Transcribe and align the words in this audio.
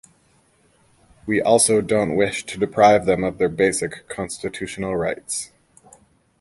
We 1.27 1.43
also 1.43 1.79
don't 1.79 2.15
wish 2.15 2.43
to 2.47 2.57
deprive 2.57 3.05
them 3.05 3.23
of 3.23 3.37
their 3.37 3.49
basic 3.49 4.09
constitutional 4.09 4.97
rights... 4.97 5.51